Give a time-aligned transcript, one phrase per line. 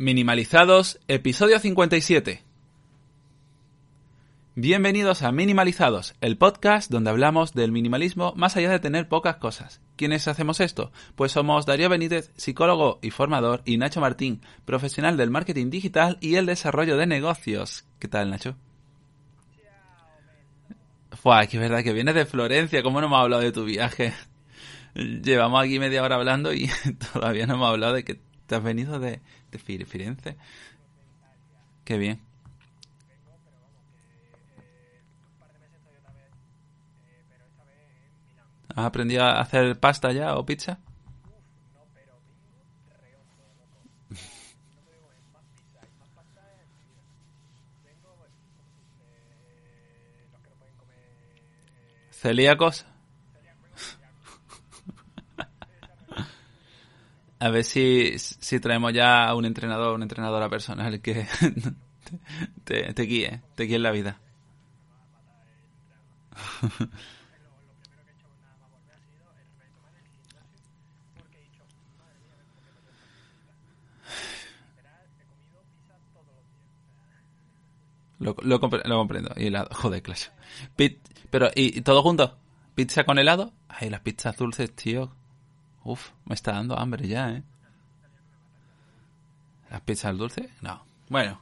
[0.00, 2.42] Minimalizados, episodio 57.
[4.54, 9.82] Bienvenidos a Minimalizados, el podcast donde hablamos del minimalismo más allá de tener pocas cosas.
[9.96, 10.90] ¿Quiénes hacemos esto?
[11.16, 16.36] Pues somos Darío Benítez, psicólogo y formador, y Nacho Martín, profesional del marketing digital y
[16.36, 17.84] el desarrollo de negocios.
[17.98, 18.56] ¿Qué tal, Nacho?
[21.12, 23.66] Fua, que es verdad que vienes de Florencia, ¿cómo no me has hablado de tu
[23.66, 24.14] viaje?
[24.94, 26.70] Llevamos aquí media hora hablando y
[27.12, 30.36] todavía no hemos hablado de que te has venido de, de Firenze.
[31.84, 32.20] Qué bien.
[38.74, 40.78] ¿Has aprendido a hacer pasta ya o pizza?
[52.10, 52.84] ¿Celíacos?
[57.40, 61.26] A ver si, si traemos ya a un entrenador, una entrenadora personal que
[62.64, 64.20] te, te guíe, te guíe en la vida.
[78.18, 79.32] Lo, lo, lo comprendo.
[79.36, 79.68] Y helado.
[79.72, 80.30] Joder, clase.
[80.76, 80.98] Pit,
[81.30, 82.36] pero, ¿y, todo junto?
[82.74, 83.52] ¿Pizza con helado?
[83.68, 85.10] Ay, las pizzas dulces, tío.
[85.84, 87.42] Uf, me está dando hambre ya, ¿eh?
[89.70, 90.50] ¿Las pizzas dulces?
[90.60, 90.84] No.
[91.08, 91.40] Bueno.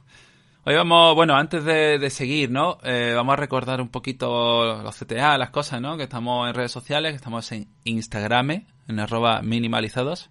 [0.65, 2.77] Hoy vamos, bueno, antes de, seguir, ¿no?
[2.83, 5.97] Eh, vamos a recordar un poquito los CTA, las cosas, ¿no?
[5.97, 10.29] Que estamos en redes sociales, que estamos en Instagram, en arroba minimalizados.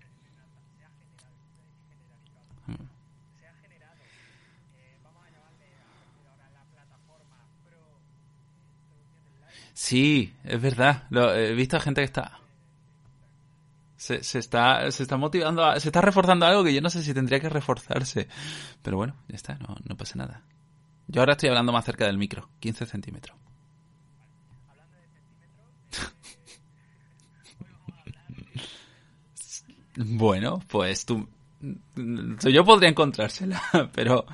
[9.73, 11.05] Sí, es verdad.
[11.11, 12.39] Lo, he visto a gente que está
[14.09, 17.03] se, se, está se está motivando, a, se está reforzando algo que yo no sé
[17.03, 18.27] si tendría que reforzarse.
[18.83, 20.45] Pero bueno, ya está, no, no pasa nada.
[21.09, 23.37] Yo ahora estoy hablando más cerca del micro, 15 centímetros.
[29.97, 31.29] bueno, pues tú...
[31.97, 33.61] Yo podría encontrársela,
[33.93, 34.25] pero...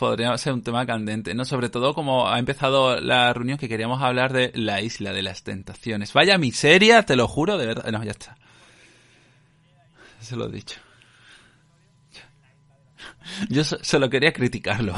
[0.00, 1.44] podría ser un tema candente, ¿no?
[1.44, 5.44] Sobre todo como ha empezado la reunión que queríamos hablar de la isla de las
[5.44, 6.14] tentaciones.
[6.14, 7.92] Vaya miseria, te lo juro, de verdad.
[7.92, 8.38] No, ya está.
[10.20, 10.80] Se lo he dicho.
[13.50, 14.94] Yo solo quería criticarlo.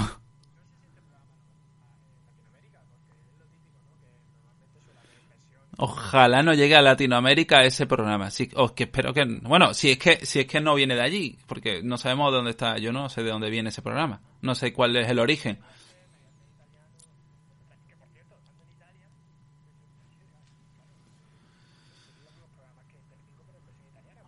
[5.78, 8.30] Ojalá no llegue a Latinoamérica ese programa.
[8.30, 11.00] Sí, o que espero que bueno, si es que si es que no viene de
[11.02, 14.20] allí, porque no sabemos dónde está, yo no sé de dónde viene ese programa.
[14.42, 15.60] No sé cuál es el origen.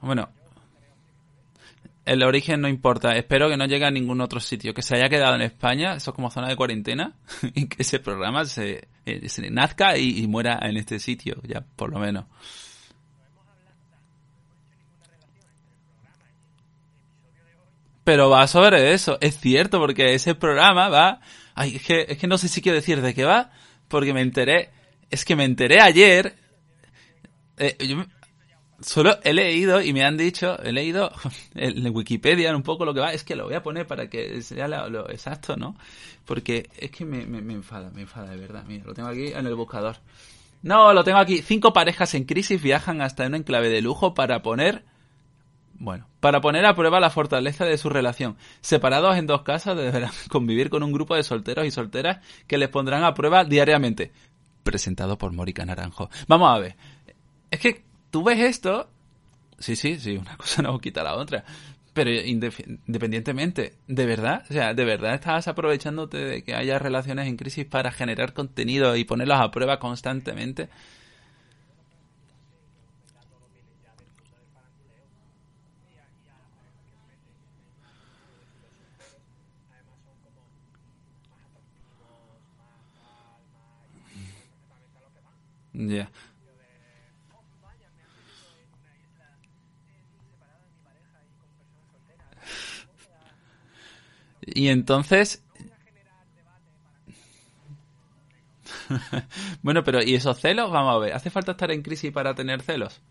[0.01, 0.29] Bueno,
[2.05, 3.17] el origen no importa.
[3.17, 4.75] Espero que no llegue a ningún otro sitio.
[4.75, 7.15] Que se haya quedado en España, eso es como zona de cuarentena,
[7.55, 11.91] y que ese programa se, eh, nazca y, y, muera en este sitio, ya, por
[11.91, 12.27] lo menos.
[18.05, 21.21] Pero va sobre eso, es cierto, porque ese programa va...
[21.55, 23.51] Ay, es que, es que no sé si quiero decir de qué va,
[23.89, 24.71] porque me enteré...
[25.11, 26.37] Es que me enteré ayer...
[27.57, 28.05] Eh, yo,
[28.81, 31.11] solo he leído y me han dicho, he leído
[31.55, 34.43] en Wikipedia un poco lo que va, es que lo voy a poner para que
[34.43, 35.77] sea lo, exacto, ¿no?
[36.25, 38.65] Porque es que me, me, me, enfada, me enfada de verdad.
[38.67, 39.97] Mira, lo tengo aquí en el buscador.
[40.63, 41.43] No, lo tengo aquí.
[41.43, 44.85] Cinco parejas en crisis viajan hasta un enclave de lujo para poner,
[45.75, 48.39] bueno, para poner a prueba la fortaleza de su relación.
[48.63, 52.71] Separados en dos casas deberán convivir con un grupo de solteros y solteras que les
[52.71, 54.11] pondrán a prueba diariamente.
[54.63, 56.09] Presentado por Mórica Naranjo.
[56.27, 56.77] Vamos a ver.
[57.51, 57.85] Es que
[58.15, 58.89] tú ves esto,
[59.59, 61.45] sí, sí, sí, una cosa no quita la otra.
[61.95, 64.45] Pero independientemente, ¿de verdad?
[64.51, 68.97] O sea, ¿de verdad estás aprovechándote de que haya relaciones en crisis para generar contenido
[68.97, 70.71] y ponerlos a prueba constantemente?
[85.75, 85.85] Ya.
[85.87, 86.34] Yeah.
[94.47, 95.43] Y entonces...
[99.63, 100.71] bueno, pero ¿y esos celos?
[100.71, 103.03] Vamos a ver, ¿hace falta estar en crisis para tener celos?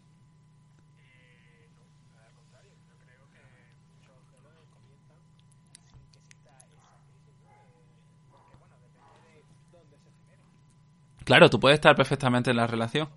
[11.26, 13.10] Claro, tú puedes estar perfectamente en la relación.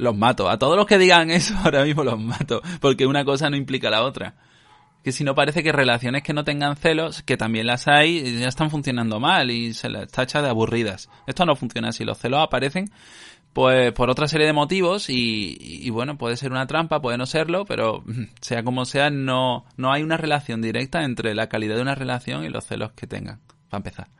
[0.00, 0.48] Los mato.
[0.48, 3.90] A todos los que digan eso ahora mismo los mato, porque una cosa no implica
[3.90, 4.34] la otra.
[5.04, 8.48] Que si no parece que relaciones que no tengan celos, que también las hay, ya
[8.48, 11.08] están funcionando mal y se las tacha de aburridas.
[11.26, 12.04] Esto no funciona así.
[12.04, 12.90] Los celos aparecen
[13.52, 17.64] pues por otra serie de motivos y, bueno, puede ser una trampa, puede no serlo,
[17.64, 18.04] pero
[18.40, 22.44] sea como sea, no, no hay una relación directa entre la calidad de una relación
[22.44, 24.19] y los celos que tengan, para empezar.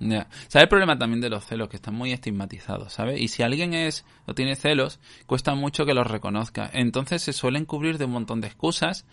[0.00, 0.28] Ya.
[0.48, 1.68] ¿Sabes el problema también de los celos?
[1.68, 3.20] Que están muy estigmatizados, ¿sabes?
[3.20, 6.70] Y si alguien es o tiene celos, cuesta mucho que los reconozca.
[6.72, 9.04] Entonces se suelen cubrir de un montón de excusas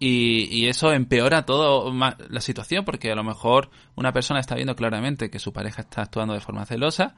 [0.00, 4.74] y, y eso empeora todo la situación porque a lo mejor una persona está viendo
[4.74, 7.14] claramente que su pareja está actuando de forma celosa,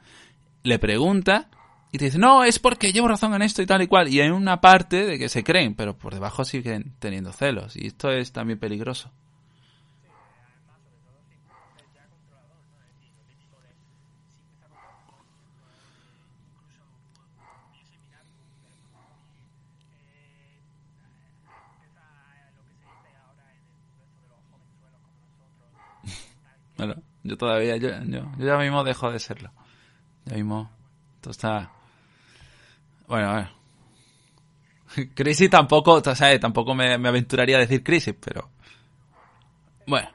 [0.62, 1.48] le pregunta
[1.94, 4.08] y te dice, no, es porque llevo razón en esto y tal y cual.
[4.08, 7.76] Y hay una parte de que se creen, pero por debajo siguen teniendo celos.
[7.76, 9.12] Y esto es también peligroso.
[27.22, 29.50] Yo todavía, yo, yo, ya mismo dejo de serlo.
[30.26, 30.70] Ya mismo,
[31.20, 31.70] todo está...
[33.06, 33.48] Bueno, a ver.
[35.14, 38.50] Crisis tampoco, o sea, tampoco me, me aventuraría a decir crisis, pero...
[39.86, 40.08] Bueno.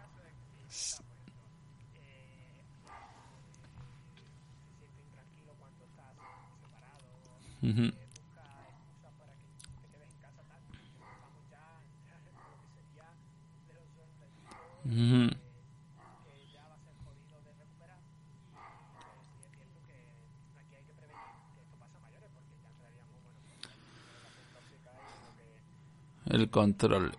[26.29, 27.11] El control.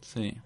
[0.00, 0.36] Sí.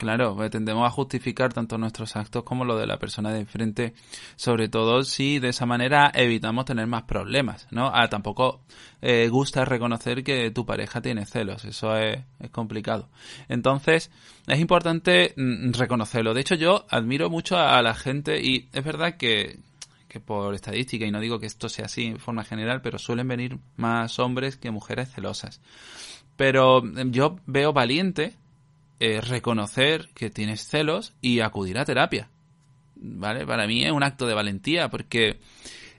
[0.00, 3.92] Claro, pues tendemos a justificar tanto nuestros actos como lo de la persona de enfrente,
[4.34, 7.90] sobre todo si de esa manera evitamos tener más problemas, ¿no?
[7.92, 8.62] Ah, tampoco
[9.02, 12.18] eh, gusta reconocer que tu pareja tiene celos, eso es,
[12.50, 13.10] complicado.
[13.50, 14.10] Entonces,
[14.46, 16.32] es importante mm, reconocerlo.
[16.32, 19.58] De hecho, yo admiro mucho a, la gente y es verdad que,
[20.08, 23.28] que por estadística, y no digo que esto sea así en forma general, pero suelen
[23.28, 25.60] venir más hombres que mujeres celosas.
[26.36, 28.40] Pero mm, yo veo valiente
[29.00, 32.28] eh, reconocer que tienes celos y acudir a terapia.
[32.96, 33.46] ¿Vale?
[33.46, 35.40] Para mí es un acto de valentía porque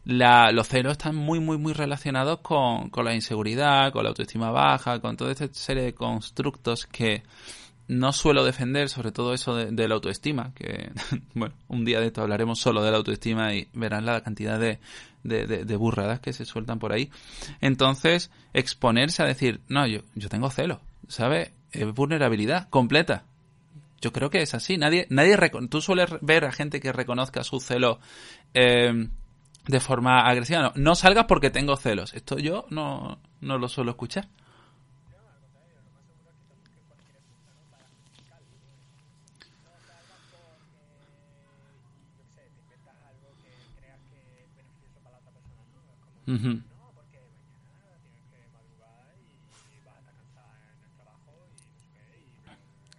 [0.03, 5.00] los celos están muy, muy, muy relacionados con, con la inseguridad, con la autoestima baja,
[5.00, 7.24] con toda esta serie de constructos que
[7.88, 10.91] no suelo defender, sobre todo eso de, la autoestima, que,
[11.34, 14.79] bueno, un día de esto hablaremos solo de la autoestima y verán la cantidad de,
[15.24, 17.10] de, de, burradas que se sueltan por ahí.
[17.60, 21.51] Entonces, exponerse a decir, no, yo, yo tengo celos, ¿sabes?
[21.71, 23.23] Es vulnerabilidad completa.
[24.01, 24.77] Yo creo que es así.
[24.77, 25.37] Nadie, nadie
[25.69, 27.99] tú sueles ver a gente que reconozca su celo
[28.53, 29.07] eh,
[29.67, 30.61] de forma agresiva.
[30.61, 32.13] No, no salgas porque tengo celos.
[32.13, 34.27] Esto yo no, no lo suelo escuchar.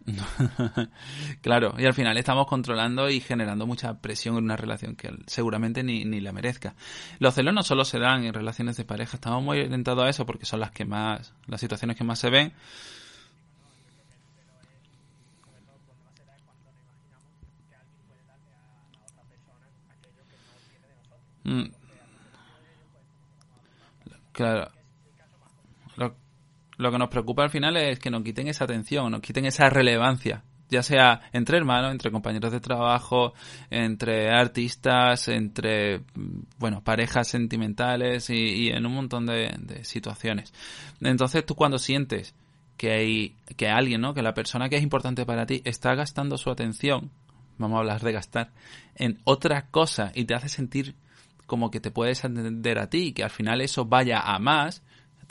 [1.40, 5.82] claro, y al final estamos controlando y generando mucha presión en una relación que seguramente
[5.82, 6.74] ni, ni la merezca.
[7.18, 10.26] Los celos no solo se dan en relaciones de pareja, estamos muy orientados a eso
[10.26, 12.52] porque son las que más, las situaciones que más se ven.
[21.44, 21.70] Mm.
[24.32, 24.81] Claro
[26.82, 29.68] lo que nos preocupa al final es que nos quiten esa atención, nos quiten esa
[29.70, 33.34] relevancia, ya sea entre hermanos, entre compañeros de trabajo,
[33.70, 36.00] entre artistas, entre,
[36.58, 40.52] bueno, parejas sentimentales y, en un montón de, situaciones.
[41.00, 42.34] Entonces tú cuando sientes
[42.76, 44.14] que hay, que alguien, ¿no?
[44.14, 47.10] Que la persona que es importante para ti está gastando su atención,
[47.58, 48.50] vamos a hablar de gastar,
[48.96, 50.96] en otra cosa y te hace sentir
[51.46, 54.82] como que te puedes entender a ti, que al final eso vaya a más,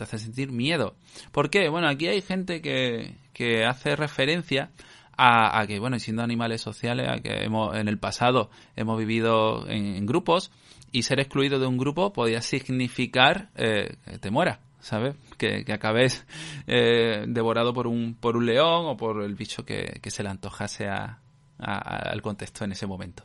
[0.01, 0.96] te hace sentir miedo.
[1.31, 1.70] ¿Por qué?
[1.70, 4.72] Bueno, aquí hay gente que, que hace referencia
[5.15, 10.03] a, que, bueno, siendo animales sociales, a que hemos, en el pasado hemos vivido en,
[10.08, 10.51] grupos
[10.91, 15.15] y ser excluido de un grupo podía significar eh, que te mueras, ¿sabes?
[15.38, 16.25] Que, acabes
[16.65, 20.29] eh, devorado por un, por un león o por el bicho que, que se le
[20.29, 21.20] antojase a,
[21.60, 23.24] al contexto en ese momento.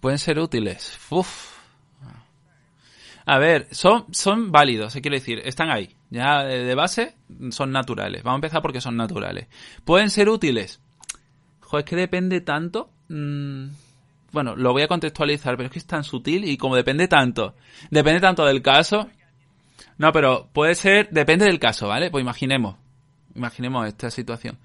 [0.00, 0.98] Pueden ser útiles.
[1.10, 1.58] Uf.
[3.26, 5.94] A ver, son, son válidos, se quiere decir, están ahí.
[6.08, 7.14] Ya de, base
[7.50, 8.22] son naturales.
[8.22, 9.48] Vamos a empezar porque son naturales.
[9.84, 10.80] ¿Pueden ser útiles?
[11.60, 12.88] Joder, es que depende tanto.
[13.08, 13.66] Mm,
[14.32, 17.54] bueno, lo voy a contextualizar, pero es que es tan sutil y como depende tanto.
[17.90, 19.10] Depende tanto del caso.
[19.98, 22.10] No, pero puede ser, depende del caso, ¿vale?
[22.10, 22.76] Pues imaginemos,
[23.34, 24.58] imaginemos esta situación.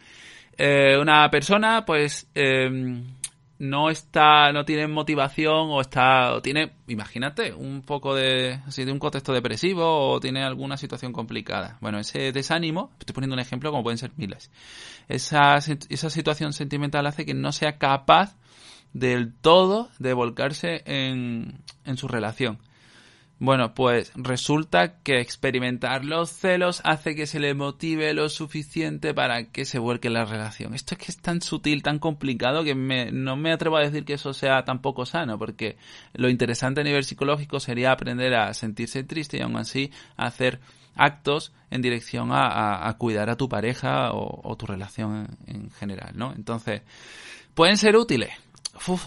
[0.58, 3.04] Eh, una persona, pues, em,
[3.58, 8.92] no está, no tiene motivación o está, o tiene, imagínate, un poco de, así de
[8.92, 11.78] un contexto depresivo o tiene alguna situación complicada.
[11.82, 14.52] Bueno, ese desánimo, estoy poniendo un ejemplo como pueden ser miles.
[15.08, 18.36] Esa, esa situación sentimental hace que no sea capaz
[18.94, 22.60] del todo de volcarse en, en su relación.
[23.44, 29.52] Bueno, pues resulta que experimentar los celos hace que se le motive lo suficiente para
[29.52, 30.74] que se vuelque la relación.
[30.74, 34.14] Esto es que es tan sutil, tan complicado, que no me atrevo a decir que
[34.14, 35.76] eso sea tampoco sano, porque
[36.14, 40.62] lo interesante a nivel psicológico sería aprender a sentirse triste y aún así hacer
[40.96, 46.32] actos en dirección a, cuidar a tu pareja o, tu relación en, en general, ¿no?
[46.34, 46.82] Entonces,
[47.56, 48.32] pueden ser útiles,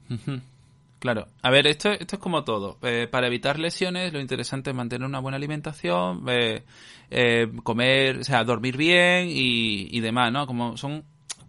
[0.10, 0.57] Uh -huh.
[1.00, 2.80] Claro, a ver, esto, esto es como todo.
[2.82, 6.64] Eh, para evitar lesiones, lo interesante es mantener una buena alimentación, eh,
[7.12, 10.48] eh, comer, o sea, dormir bien y, demás, ¿no?
[10.48, 11.06] Como son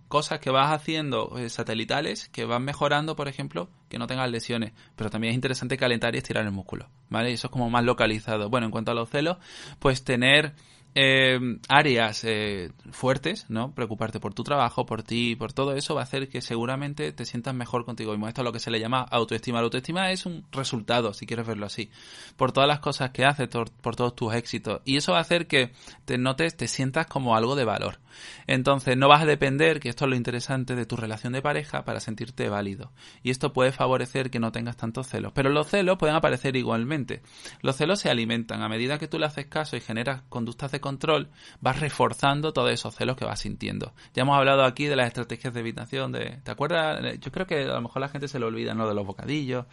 [0.09, 4.73] cosas que vas haciendo eh, satelitales que van mejorando, por ejemplo, que no tengas lesiones.
[4.97, 7.33] Pero también es interesante calentar y estirar el músculo, ¿vale?
[7.33, 8.51] Eso es como más localizado.
[8.51, 9.39] Bueno, en cuanto a los celos,
[9.79, 10.55] pues tener
[10.95, 13.75] eh, áreas eh, fuertes, ¿no?
[13.75, 17.25] Preocuparte por tu trabajo, por ti, por todo eso va a hacer que seguramente te
[17.25, 18.29] sientas mejor contigo mismo.
[18.29, 19.59] Esto es lo que se le llama autoestima.
[19.59, 21.91] La autoestima es un resultado, si quieres verlo así,
[22.37, 24.81] por todas las cosas que haces, por, por todos tus éxitos.
[24.85, 25.73] Y eso va a hacer que
[26.05, 27.99] te notes, te sientas como algo de valor.
[28.47, 31.85] Entonces no vas a depender, que esto es lo interesante, de tu relación de pareja
[31.85, 32.93] para sentirte válido.
[33.23, 35.33] Y esto puede favorecer que no tengas tantos celos.
[35.35, 37.23] Pero los celos pueden aparecer igualmente.
[37.63, 38.63] Los celos se alimentan.
[38.63, 41.29] A medida que tú le haces caso y generas conductas de control,
[41.61, 43.93] vas reforzando todos esos celos que vas sintiendo.
[44.15, 46.13] Ya hemos hablado aquí de las estrategias de evitación.
[46.13, 47.19] De, ¿Te acuerdas?
[47.21, 48.89] Yo creo que a lo mejor la gente se lo olvida, ¿no?
[48.89, 49.67] De los bocadillos,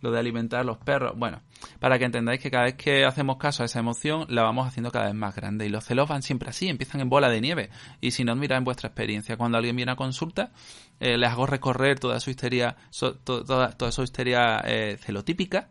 [0.00, 1.12] lo de alimentar a los perros.
[1.16, 1.42] Bueno,
[1.78, 4.90] para que entendáis que cada vez que hacemos caso a esa emoción, la vamos haciendo
[4.90, 5.66] cada vez más grande.
[5.66, 7.70] Y los celos van siempre así, empiezan en bola de nieve.
[8.00, 9.36] Y si no, mira en vuestra experiencia.
[9.36, 10.52] Cuando alguien viene a consulta,
[11.00, 12.76] eh, les hago recorrer toda su histeria,
[13.24, 15.68] toda, toda su histeria eh, celotípica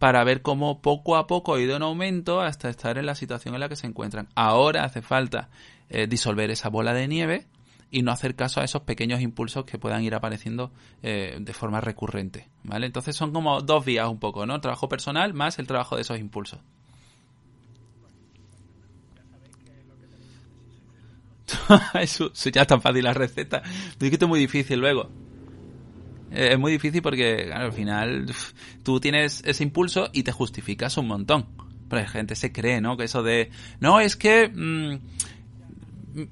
[0.00, 3.54] para ver cómo poco a poco ha ido en aumento hasta estar en la situación
[3.54, 4.28] en la que se encuentran.
[4.34, 5.50] Ahora hace falta
[5.90, 7.46] eh, disolver esa bola de nieve
[7.90, 11.82] y no hacer caso a esos pequeños impulsos que puedan ir apareciendo eh, de forma
[11.82, 12.86] recurrente, ¿vale?
[12.86, 14.54] Entonces son como dos vías un poco, ¿no?
[14.54, 16.60] El trabajo personal más el trabajo de esos impulsos.
[22.00, 23.62] eso, ya es tan fácil la receta.
[24.00, 25.10] Es que es muy difícil luego.
[26.30, 28.32] Es muy difícil porque, claro, al final
[28.82, 31.46] tú tienes ese impulso y te justificas un montón.
[31.88, 32.96] Pero la gente se cree, ¿no?
[32.96, 34.48] Que eso de, no, es que...
[34.48, 34.94] mm,
[36.20, 36.28] mm,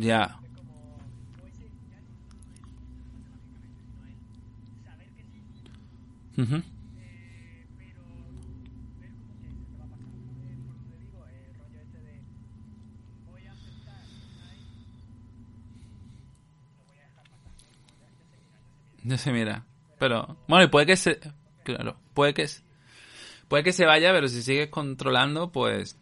[0.00, 0.38] ya.
[6.36, 6.62] Ujú.
[19.08, 19.64] Ya se mira.
[19.98, 21.18] Pero, bueno, y puede que se...
[21.64, 22.46] Claro, puede que...
[23.48, 25.98] Puede que se vaya, pero si sigues controlando, pues...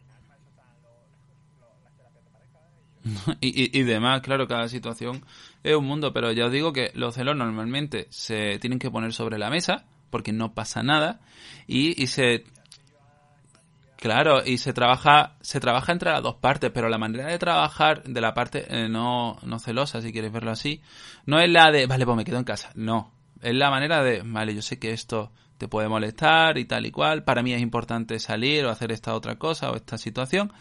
[3.41, 5.23] y y, y, y demás, claro, cada situación
[5.63, 9.13] es un mundo, pero ya os digo que los celos normalmente se tienen que poner
[9.13, 11.21] sobre la mesa porque no pasa nada
[11.67, 12.43] y, y se
[14.01, 18.01] claro y se trabaja se trabaja entre las dos partes pero la manera de trabajar
[18.03, 20.81] de la parte eh, no no celosa si quieres verlo así
[21.27, 23.11] no es la de vale pues me quedo en casa no.
[23.43, 26.91] Es la manera de vale yo sé que esto te puede molestar y tal y
[26.91, 30.51] cual para mí es importante salir o hacer esta otra cosa o esta situación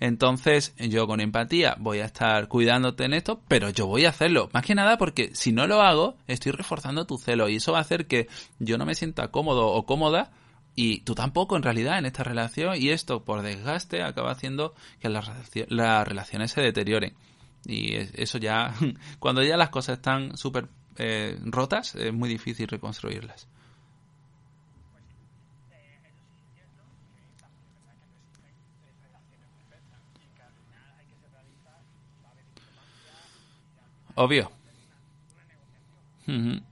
[0.00, 4.50] entonces yo con empatía voy a estar cuidándote en esto pero yo voy a hacerlo
[4.52, 7.78] más que nada porque si no lo hago estoy reforzando tu celo y eso va
[7.78, 8.26] a hacer que
[8.58, 10.32] yo no me sienta cómodo o cómoda
[10.80, 12.76] y tú tampoco, en realidad, en esta relación.
[12.80, 15.28] Y esto, por desgaste, acaba haciendo que las,
[15.68, 17.14] las relaciones se deterioren.
[17.64, 18.74] Y es- eso ya,
[19.18, 23.48] cuando ya las cosas están súper eh, rotas, es muy difícil reconstruirlas.
[34.14, 34.50] Obvio.
[36.26, 36.36] Ujú.
[36.36, 36.67] Ujú.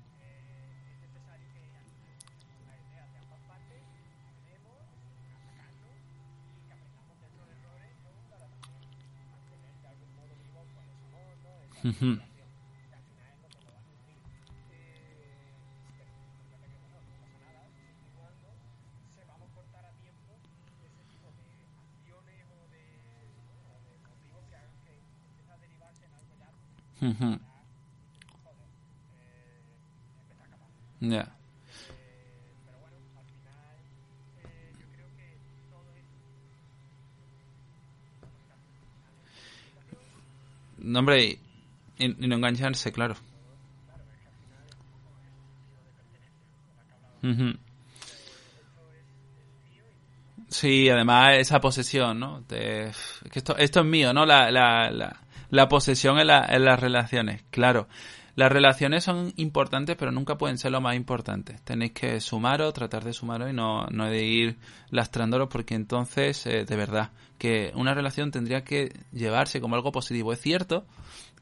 [11.87, 12.03] Eh,
[34.77, 35.39] yo creo que
[35.71, 36.05] todo es
[40.79, 41.39] No, hombre,
[41.99, 43.17] y, no engancharse, claro.
[50.49, 52.45] Sí, además esa posesión, ¿no?
[52.47, 52.91] Que
[53.35, 54.25] esto, esto es mío, ¿no?
[54.27, 57.89] La, la, la, la posesión en, la- en las relaciones, claro.
[58.37, 61.57] Las relaciones son importantes, pero nunca pueden ser lo más importante.
[61.65, 64.59] Tenéis que sumaros, tratar de sumaros y no, no de ir
[64.91, 70.33] lastrándolos porque entonces, eh, de verdad, que una relación tendría que llevarse como algo positivo.
[70.35, 70.85] Es cierto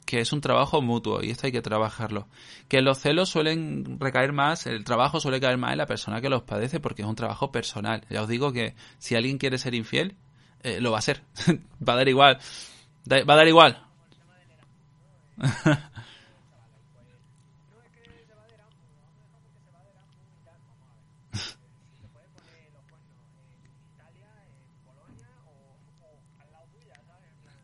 [0.05, 2.29] que es un trabajo mutuo y esto hay que trabajarlo.
[2.69, 6.29] Que los celos suelen recaer más, el trabajo suele caer más en la persona que
[6.29, 8.05] los padece porque es un trabajo personal.
[8.11, 10.17] Ya os digo que si alguien quiere ser infiel,
[10.63, 11.23] eh, lo va a ser.
[11.87, 12.39] va a dar igual.
[13.11, 13.83] Va a dar igual.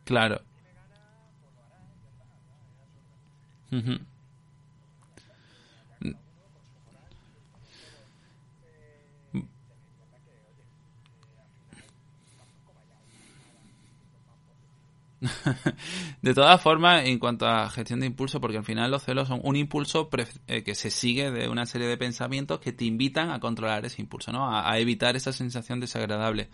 [0.04, 0.49] claro.
[16.22, 19.40] De todas formas, en cuanto a gestión de impulso, porque al final los celos son
[19.42, 20.08] un impulso
[20.46, 24.00] eh, que se sigue de una serie de pensamientos que te invitan a controlar ese
[24.00, 24.46] impulso, ¿no?
[24.50, 26.48] A, a evitar esa sensación desagradable.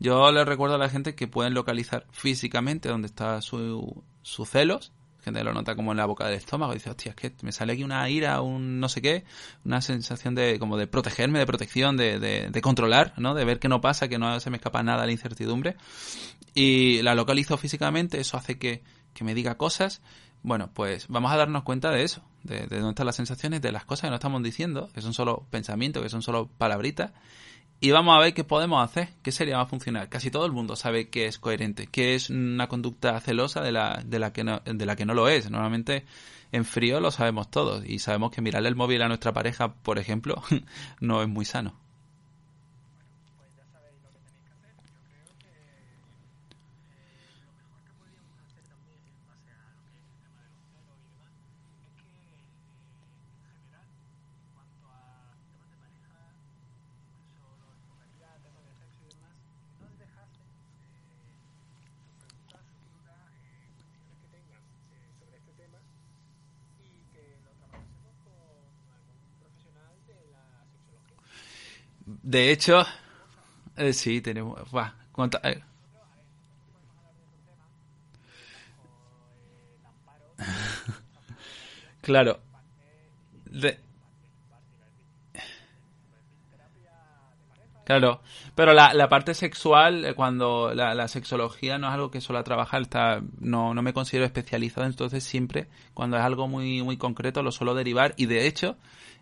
[0.00, 4.92] Yo les recuerdo a la gente que pueden localizar físicamente dónde está su, su celos
[5.22, 7.72] gente lo nota como en la boca del estómago, dice, hostia, es que me sale
[7.74, 9.24] aquí una ira, un no sé qué,
[9.64, 13.34] una sensación de como de protegerme, de protección, de, de, de controlar, ¿no?
[13.34, 15.76] De ver que no pasa, que no se me escapa nada la incertidumbre.
[16.54, 18.82] Y la localizo físicamente, eso hace que,
[19.14, 20.02] que me diga cosas.
[20.42, 23.70] Bueno, pues vamos a darnos cuenta de eso, de, de dónde están las sensaciones, de
[23.70, 27.12] las cosas que no estamos diciendo, que son solo pensamientos, que son solo palabritas,
[27.82, 30.08] y vamos a ver qué podemos hacer, qué sería más funcional.
[30.08, 34.00] Casi todo el mundo sabe que es coherente, que es una conducta celosa de la,
[34.06, 35.50] de la, que, no, de la que no lo es.
[35.50, 36.04] Normalmente
[36.52, 39.98] en frío lo sabemos todos y sabemos que mirarle el móvil a nuestra pareja, por
[39.98, 40.44] ejemplo,
[41.00, 41.81] no es muy sano.
[72.32, 72.84] De hecho,
[73.76, 74.70] eh, sí, tenemos...
[74.70, 75.62] Buah, cuánta- eh.
[82.02, 82.40] Claro.
[83.50, 83.78] De-
[87.92, 88.22] Claro,
[88.54, 92.80] pero la, la parte sexual, eh, cuando la, sexología no es algo que suelo trabajar,
[92.80, 97.52] está, no, no me considero especializado, entonces siempre, cuando es algo muy, muy concreto, lo
[97.52, 98.14] suelo derivar.
[98.16, 98.76] Y de hecho,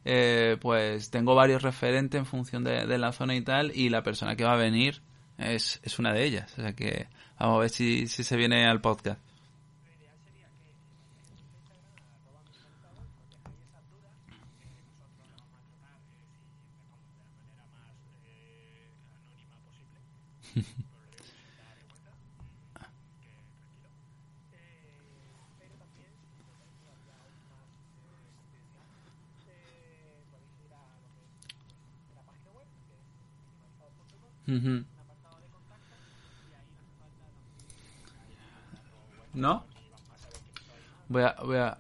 [0.05, 4.05] eh, pues tengo varios referentes en función de, de la zona y tal, y la
[4.05, 5.03] persona que va a venir
[5.37, 7.09] es, es una de ellas, o sea que
[7.41, 9.21] vamos a ver si, si se viene al podcast.
[39.35, 39.65] ¿No?
[41.09, 41.79] Voy a, voy a...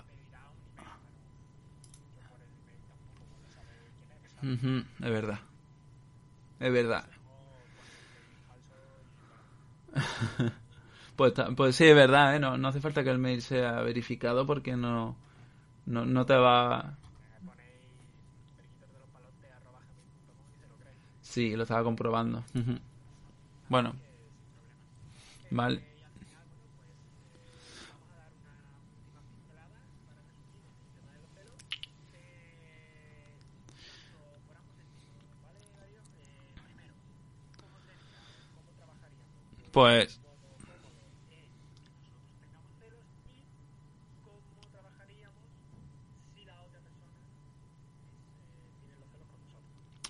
[4.42, 5.40] Ujú, Es verdad.
[6.60, 7.04] Es verdad.
[11.16, 12.40] Pues, pues sí, es verdad, ¿eh?
[12.40, 15.16] No, no hace falta que el mail sea verificado porque no,
[15.86, 16.96] no, no te va...
[21.22, 22.44] Sí, lo estaba comprobando.
[23.68, 23.94] Bueno,
[25.50, 25.82] vale.
[39.72, 40.20] Pues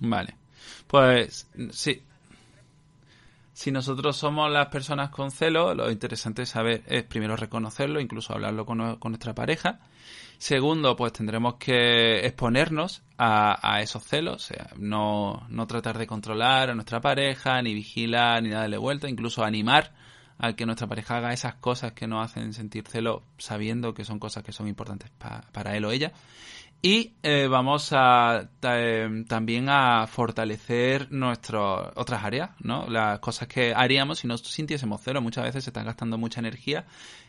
[0.00, 0.34] Vale.
[0.86, 2.02] Pues sí.
[3.52, 8.32] Si nosotros somos las personas con celo, lo interesante es saber, es primero reconocerlo, incluso
[8.32, 9.80] hablarlo con, con nuestra pareja.
[10.40, 16.70] Segundo, pues tendremos que exponernos a, esos celos, o sea, no, no tratar de controlar
[16.70, 19.92] a nuestra pareja, ni vigilar, ni darle vuelta, incluso animar
[20.38, 24.18] a que nuestra pareja haga esas cosas que nos hacen sentir celo, sabiendo que son
[24.18, 26.10] cosas que son importantes pa- para él o ella.
[26.82, 32.88] Y eh, vamos a eh, también a fortalecer nuestras otras áreas, ¿no?
[32.88, 35.20] Las cosas que haríamos si no sintiésemos celo.
[35.20, 36.86] Muchas veces se está gastando mucha energía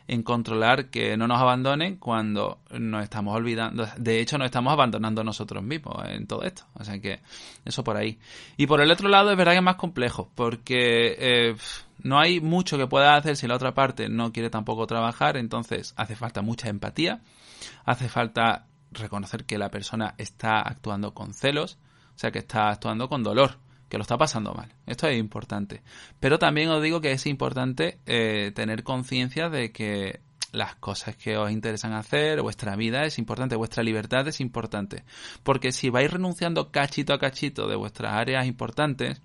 [0.08, 3.86] en controlar que no nos abandonen cuando nos estamos olvidando.
[3.98, 6.62] De hecho, nos estamos abandonando nosotros mismos en todo esto.
[6.72, 7.20] O sea que
[7.66, 8.18] eso por ahí.
[8.56, 11.56] Y por el otro lado es verdad que es más complejo, porque eh,
[11.98, 15.36] no hay mucho que pueda hacer si la otra parte no quiere tampoco trabajar.
[15.36, 17.20] Entonces hace falta mucha empatía,
[17.84, 21.78] hace falta reconocer que la persona está actuando con celos,
[22.14, 24.72] o sea, que está actuando con dolor, que lo está pasando mal.
[24.86, 25.82] Esto es importante.
[26.20, 30.20] Pero también os digo que es importante eh, tener conciencia de que
[30.52, 35.04] las cosas que os interesan hacer, vuestra vida es importante, vuestra libertad es importante.
[35.42, 39.20] Porque si vais renunciando cachito a cachito de vuestras áreas importantes,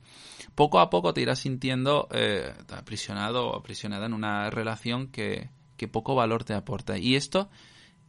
[0.56, 5.88] poco a poco te irás sintiendo eh, aprisionado o aprisionada en una relación que, que
[5.88, 6.98] poco valor te aporta.
[6.98, 7.50] Y esto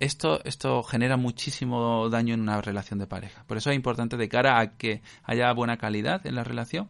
[0.00, 3.44] esto, esto genera muchísimo daño en una relación de pareja.
[3.46, 6.88] Por eso es importante de cara a que haya buena calidad en la relación,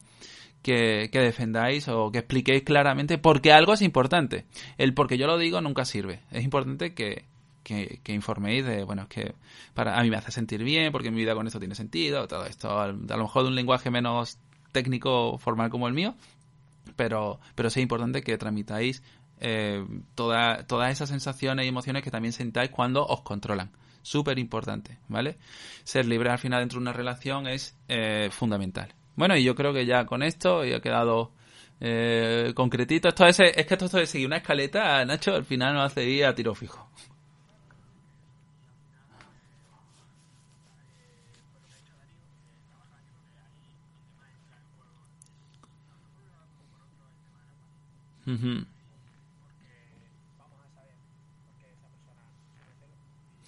[0.62, 4.44] que, que, defendáis o que expliquéis claramente por qué algo es importante.
[4.77, 6.21] El porque yo lo digo nunca sirve.
[6.31, 7.25] Es importante que,
[7.62, 9.35] que, que, informéis de, bueno, es que
[9.75, 12.44] para, a mí me hace sentir bien, porque mi vida con esto tiene sentido, todo
[12.44, 14.38] esto, a, lo mejor de un lenguaje menos
[14.73, 16.14] técnico, formal como el mío,
[16.97, 19.03] pero, pero sí es importante que tramitáis
[19.40, 23.70] eh, toda, todas esas sensaciones y emociones que también sentáis cuando os controlan.
[24.03, 25.38] Súper importante, ¿vale?
[25.85, 28.94] Ser libre al final dentro de una relación es eh, fundamental.
[29.16, 31.33] Bueno, y yo creo que ya con esto ya ha quedado
[31.81, 33.09] eh, concretito.
[33.09, 36.05] Esto es, es que esto, esto de seguir una escaleta, Nacho, al final nos hace
[36.05, 36.88] ir a tiro fijo.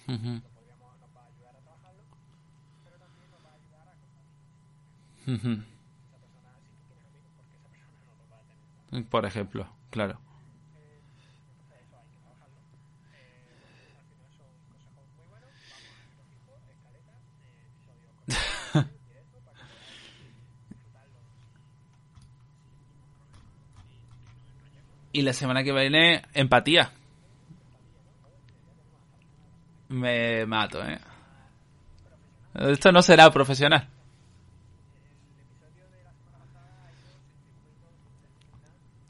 [0.07, 0.41] Uh -huh.
[8.91, 9.03] Uh.
[9.09, 10.19] Por ejemplo, claro.
[25.13, 26.91] y la semana que viene, empatía.
[29.91, 30.99] Me mato, eh.
[32.53, 33.89] Esto no será profesional.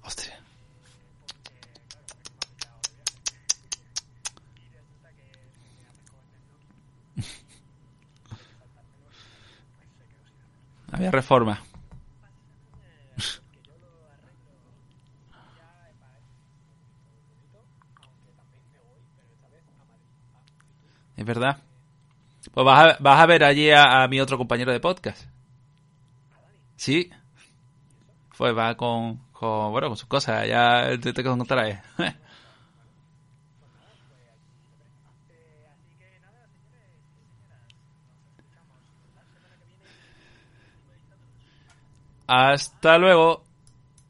[0.02, 0.40] Hostia.
[10.92, 11.62] Había reforma.
[21.22, 21.58] Es verdad.
[22.52, 25.28] Pues vas a, vas a ver allí a, mi otro compañero de podcast.
[26.76, 27.12] Sí.
[28.36, 30.48] Pues va con, con bueno, con sus cosas.
[30.48, 31.80] Ya te, te contaré.
[42.26, 43.44] Hasta luego.